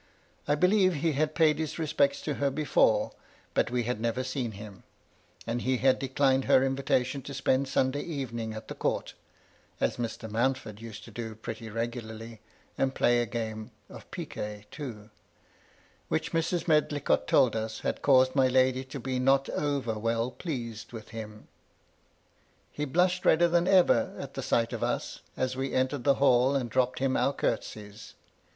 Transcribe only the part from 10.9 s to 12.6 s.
to do pretty regularly,—